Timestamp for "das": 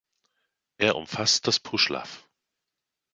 1.45-1.59